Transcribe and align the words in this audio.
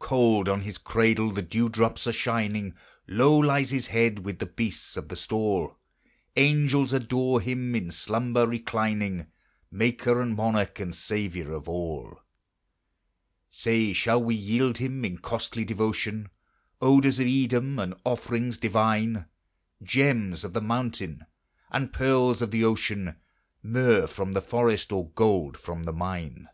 Cold 0.00 0.50
on 0.50 0.60
his 0.60 0.76
cradle 0.76 1.32
the 1.32 1.40
dew 1.40 1.66
drops 1.70 2.06
are 2.06 2.12
shining, 2.12 2.74
Low 3.08 3.38
lies 3.38 3.70
his 3.70 3.86
head 3.86 4.18
with 4.18 4.38
the 4.38 4.44
beasts 4.44 4.98
of 4.98 5.08
the 5.08 5.16
stall; 5.16 5.78
Angels 6.36 6.92
adore 6.92 7.40
him 7.40 7.74
in 7.74 7.90
slumber 7.90 8.46
reclining, 8.46 9.28
Maker 9.70 10.20
and 10.20 10.36
Monarch 10.36 10.78
and 10.78 10.94
Saviour 10.94 11.54
of 11.54 11.70
all. 11.70 12.20
Say, 13.48 13.94
shall 13.94 14.22
we 14.22 14.34
yield 14.34 14.76
him, 14.76 15.06
in 15.06 15.16
costly 15.16 15.64
devotion, 15.64 16.28
Odors 16.82 17.18
of 17.18 17.26
Edom, 17.26 17.78
and 17.78 17.94
offerings 18.04 18.58
divine? 18.58 19.24
Gems 19.82 20.44
of 20.44 20.52
the 20.52 20.60
mountain, 20.60 21.24
and 21.70 21.94
pearls 21.94 22.42
of 22.42 22.50
the 22.50 22.62
ocean, 22.62 23.16
Myrrh 23.62 24.06
from 24.06 24.32
the 24.32 24.42
forest, 24.42 24.92
or 24.92 25.08
gold 25.12 25.56
from 25.56 25.84
the 25.84 25.94
mine? 25.94 26.48